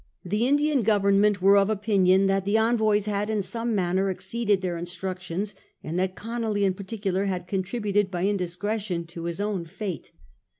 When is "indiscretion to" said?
8.25-9.25